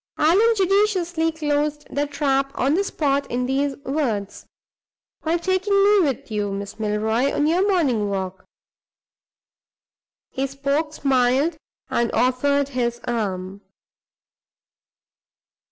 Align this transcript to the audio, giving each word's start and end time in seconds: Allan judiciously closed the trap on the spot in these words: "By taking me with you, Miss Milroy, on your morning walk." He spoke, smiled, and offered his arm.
Allan 0.17 0.55
judiciously 0.55 1.31
closed 1.31 1.85
the 1.91 2.07
trap 2.07 2.51
on 2.55 2.73
the 2.73 2.83
spot 2.83 3.29
in 3.29 3.45
these 3.45 3.77
words: 3.85 4.47
"By 5.21 5.37
taking 5.37 5.75
me 5.75 5.99
with 6.09 6.31
you, 6.31 6.51
Miss 6.51 6.79
Milroy, 6.79 7.31
on 7.31 7.45
your 7.45 7.67
morning 7.69 8.09
walk." 8.09 8.43
He 10.31 10.47
spoke, 10.47 10.91
smiled, 10.93 11.55
and 11.87 12.11
offered 12.13 12.69
his 12.69 12.99
arm. 13.05 13.61